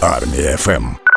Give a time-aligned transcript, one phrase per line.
[0.00, 1.07] Армія ФМ.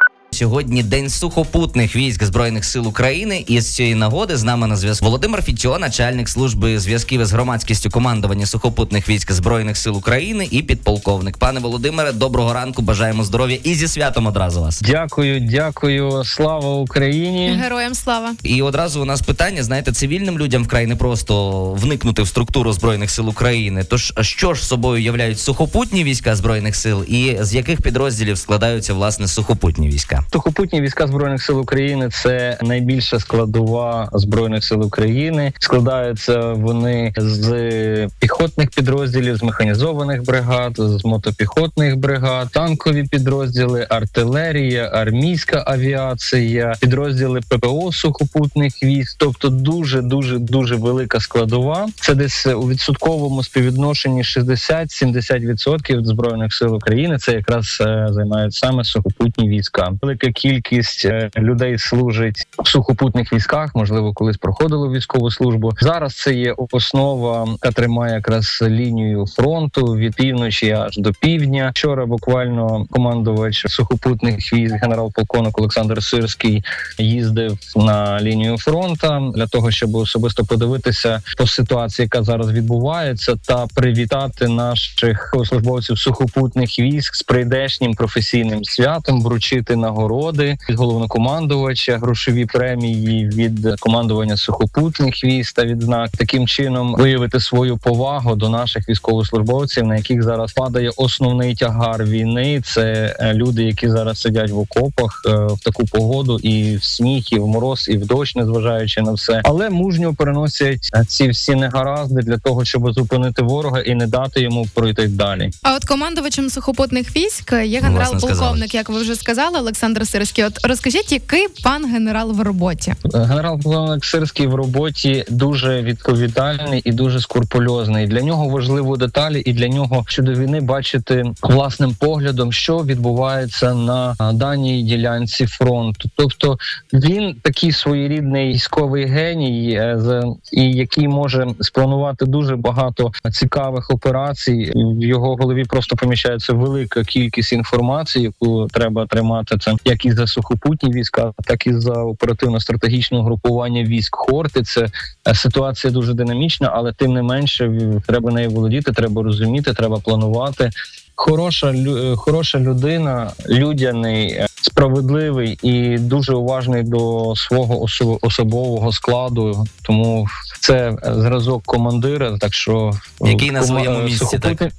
[0.42, 3.44] Сьогодні день сухопутних військ збройних сил України.
[3.48, 7.90] І з цієї нагоди з нами на зв'язку Володимир Фітьо, начальник служби зв'язків із громадськістю
[7.90, 11.38] командування сухопутних військ збройних сил України і підполковник.
[11.38, 12.82] Пане Володимире, доброго ранку.
[12.82, 14.82] Бажаємо здоров'я і зі святом одразу вас.
[14.82, 16.24] Дякую, дякую.
[16.26, 17.60] Слава Україні.
[17.64, 18.34] Героям слава.
[18.44, 23.12] І одразу у нас питання: знаєте, цивільним людям вкрай не просто вникнути в структуру збройних
[23.12, 23.84] сил України.
[23.84, 29.28] Тож що ж собою являють сухопутні війська збройних сил, і з яких підрозділів складаються власне
[29.28, 30.24] сухопутні війська?
[30.34, 35.54] Сухопутні війська збройних сил України це найбільша складова збройних сил України.
[35.60, 45.64] Складаються вони з піхотних підрозділів, з механізованих бригад, з мотопіхотних бригад, танкові підрозділи, артилерія, армійська
[45.68, 49.16] авіація, підрозділи ППО сухопутних військ.
[49.20, 51.88] Тобто, дуже дуже дуже велика складова.
[51.96, 57.18] Це десь у відсотковому співвідношенні 60-70% збройних сил України.
[57.18, 63.76] Це якраз е, займають саме сухопутні війська велика кількість е, людей служить в сухопутних військах.
[63.76, 65.74] Можливо, колись проходили військову службу.
[65.82, 71.72] Зараз це є основа, яка тримає якраз лінію фронту від півночі аж до півдня.
[71.76, 76.64] Вчора буквально командувач сухопутних військ, генерал-полковник Олександр Сирський,
[76.98, 83.68] їздив на лінію фронту для того, щоб особисто подивитися по ситуації, яка зараз відбувається, та
[83.76, 92.46] привітати наших службовців сухопутних військ з прийдешнім професійним святом, вручити нагороди нагороди від головнокомандувача, грошові
[92.46, 99.86] премії від командування сухопутних військ та відзнак таким чином виявити свою повагу до наших військовослужбовців,
[99.86, 102.62] на яких зараз падає основний тягар війни.
[102.66, 107.24] Це е, люди, які зараз сидять в окопах е, в таку погоду, і в сніг,
[107.32, 111.56] і в мороз, і в дощ, незважаючи на все, але мужньо переносять е, ці всі
[111.56, 115.52] негаразди для того, щоб зупинити ворога і не дати йому пройти далі.
[115.62, 119.91] А от командувачем сухопутних військ є генерал-полковник, як ви вже сказали, Олександр.
[119.92, 120.44] Олександр Сирський.
[120.44, 122.94] От розкажіть, який пан генерал в роботі?
[123.14, 123.60] Генерал
[124.02, 128.08] Сирський в роботі дуже відповідальний і дуже скурпульозний.
[128.08, 134.16] Для нього важливо деталі, і для нього щодо війни бачити власним поглядом, що відбувається на
[134.34, 136.10] даній ділянці фронту.
[136.16, 136.58] Тобто
[136.94, 144.72] він такий своєрідний військовий геній, е, і який може спланувати дуже багато цікавих операцій.
[144.76, 150.28] В його голові просто поміщається велика кількість інформації, яку треба тримати це як і за
[150.28, 154.16] сухопутні війська, так і за оперативно-стратегічне групування військ.
[154.16, 154.88] Хорти це
[155.28, 157.72] е, ситуація дуже динамічна, але тим не менше
[158.08, 160.70] треба нею володіти, треба розуміти, треба планувати.
[161.16, 167.88] Хороша е, хороша людина, людяний, е, справедливий і дуже уважний до свого
[168.22, 169.66] особового складу.
[169.82, 170.28] Тому
[170.60, 172.38] це зразок командира.
[172.38, 174.56] Так що який на своєму місці сухопутні...
[174.56, 174.72] так?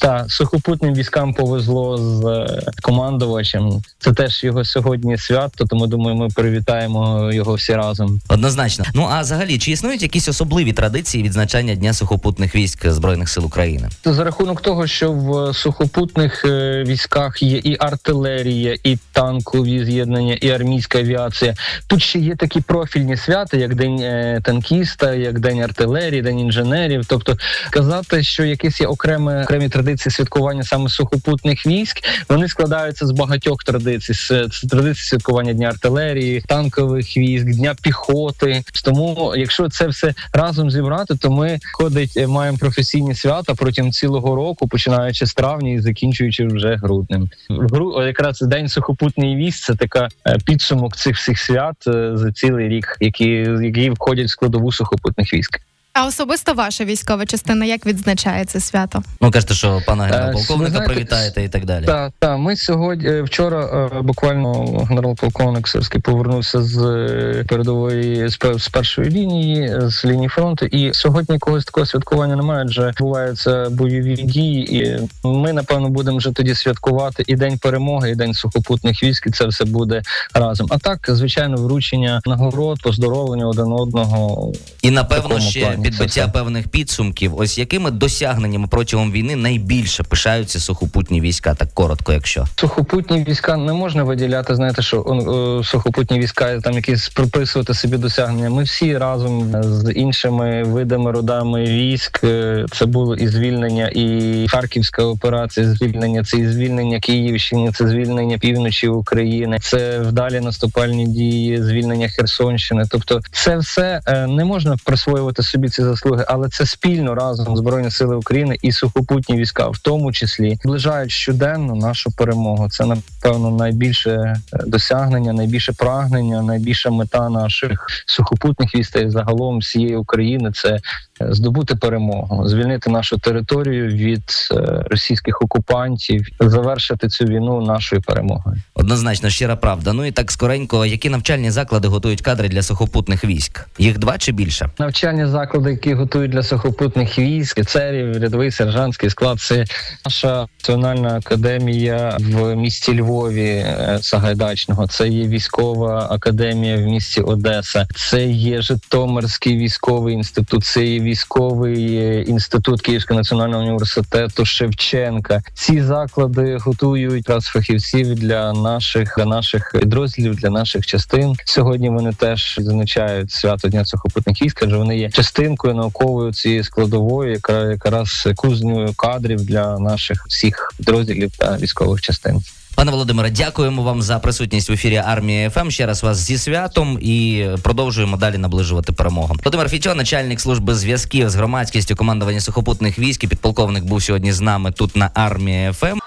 [0.00, 3.82] Та сухопутним військам повезло з е, командувачем.
[3.98, 5.64] Це теж його сьогодні свято.
[5.64, 8.20] Тому думаю, ми привітаємо його всі разом.
[8.28, 8.84] Однозначно.
[8.94, 13.88] Ну а взагалі, чи існують якісь особливі традиції відзначання дня сухопутних військ збройних сил України?
[14.04, 20.50] За рахунок того, що в сухопутних е, військах є і артилерія, і танкові з'єднання, і
[20.50, 21.54] армійська авіація.
[21.86, 27.06] Тут ще є такі профільні свята, як день е, танкіста, як день артилерії, день інженерів.
[27.06, 27.36] Тобто
[27.70, 31.96] казати, що якесь є окреме окремі традиції святкування саме сухопутних військ.
[32.28, 34.14] Вони складаються з багатьох традицій.
[34.14, 38.62] Це традиції святкування дня артилерії, танкових військ, дня піхоти.
[38.84, 44.34] Тому, якщо це все разом зібрати, то ми ходить, е, маємо професійні свята протягом цілого
[44.34, 47.30] року, починаючи з травня і закінчуючи вже груднем.
[47.50, 52.68] Гру якраз день сухопутний військ це така е, підсумок цих всіх свят е, за цілий
[52.68, 53.28] рік, які
[53.62, 55.60] які входять в складову сухопутних військ.
[56.00, 59.02] А особисто ваша військова частина як відзначає це свято?
[59.20, 61.84] Ну кажете, що пана генерал-полковника привітаєте і так далі.
[61.84, 62.38] Так, так.
[62.38, 68.28] Ми сьогодні е, вчора е, буквально генерал-полковник Сирський повернувся з е, передової
[68.58, 70.66] з першої лінії, з лінії фронту.
[70.66, 76.32] І сьогодні якогось такого святкування немає, адже відбуваються бойові дії, і ми напевно будемо вже
[76.32, 79.26] тоді святкувати і день перемоги, і день сухопутних військ.
[79.26, 80.02] і Це все буде
[80.34, 80.66] разом.
[80.70, 84.52] А так, звичайно, вручення нагород, поздоровлення один одного
[84.82, 85.60] і напевно ще.
[85.60, 87.36] Плані підбиття певних підсумків.
[87.36, 93.72] Ось якими досягненнями протягом війни найбільше пишаються сухопутні війська, так коротко, якщо сухопутні війська не
[93.72, 94.54] можна виділяти.
[94.54, 98.50] Знаєте, що о, сухопутні війська там якісь приписувати собі досягнення.
[98.50, 102.20] Ми всі разом з іншими видами родами військ.
[102.24, 105.66] Е, це було і звільнення, і харківська операція.
[105.66, 112.84] Звільнення це і звільнення Київщини, це звільнення півночі України, це вдалі наступальні дії, звільнення Херсонщини.
[112.90, 117.90] Тобто, це все е, не можна присвоювати собі ці заслуги, але це спільно разом збройні
[117.90, 122.68] сили України і сухопутні війська, в тому числі наближають щоденно нашу перемогу.
[122.70, 124.36] Це напевно найбільше е,
[124.66, 130.52] досягнення, найбільше прагнення, найбільша мета наших сухопутних військ загалом всієї України.
[130.52, 130.80] Це е,
[131.20, 134.22] здобути перемогу, звільнити нашу територію від
[134.52, 138.56] е, російських окупантів, завершити цю війну нашою перемогою.
[138.74, 139.92] Однозначно щира правда.
[139.92, 143.66] Ну і так скоренько, які навчальні заклади готують кадри для сухопутних військ?
[143.78, 144.70] Їх два чи більше?
[144.78, 149.40] Навчальні заклади, які готують для сухопутних військ, церів, рядовий сержантський склад.
[149.40, 149.64] Це
[150.04, 154.86] наша національна академія в місті Львові е, Сагайдачного.
[154.86, 157.86] Це є військова академія в місті Одеса.
[157.94, 160.64] Це є Житомирський військовий інститут.
[160.64, 165.42] Це є військовий е, інститут Київського національного університету Шевченка.
[165.54, 171.36] Ці заклади готують раз фахівців для наших для наших підрозділів, для наших частин.
[171.44, 175.10] Сьогодні вони теж відзначають свято дня сухопутних військ, адже вони є
[175.48, 182.42] частинкою науковою цієї складової, яка якраз кузнею кадрів для наших всіх підрозділів та військових частин.
[182.74, 185.70] Пане Володимире, дякуємо вам за присутність в ефірі армії ФМ.
[185.70, 189.34] Ще раз вас зі святом і продовжуємо далі наближувати перемогу.
[189.44, 193.24] Володимир Фітьо, начальник служби зв'язків з громадськістю командування сухопутних військ.
[193.24, 195.98] і Підполковник був сьогодні з нами тут на армії ФМ.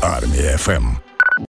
[0.00, 1.05] Армія ФМ.